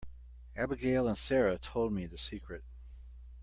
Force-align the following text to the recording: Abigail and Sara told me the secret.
Abigail 0.57 1.07
and 1.07 1.15
Sara 1.15 1.59
told 1.59 1.93
me 1.93 2.07
the 2.07 2.17
secret. 2.17 2.63